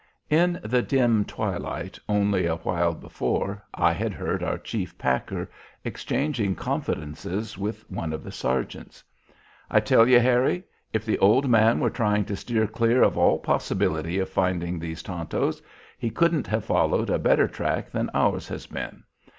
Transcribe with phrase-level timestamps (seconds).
[0.31, 5.47] In the dim twilight only a while before I had heard our chief packer
[5.85, 9.03] exchanging confidences with one of the sergeants,
[9.69, 13.37] "I tell you, Harry, if the old man were trying to steer clear of all
[13.37, 15.61] possibility of finding these Tontos,
[15.99, 19.03] he couldn't have followed a better track than ours has been.